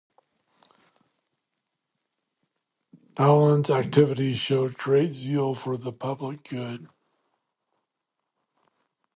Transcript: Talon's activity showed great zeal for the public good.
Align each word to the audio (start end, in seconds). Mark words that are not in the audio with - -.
Talon's 3.15 3.69
activity 3.69 4.33
showed 4.33 4.75
great 4.79 5.13
zeal 5.13 5.53
for 5.53 5.77
the 5.77 5.91
public 5.93 6.49
good. 6.49 6.89